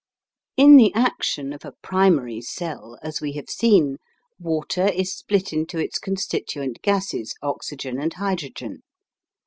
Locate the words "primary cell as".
1.83-3.21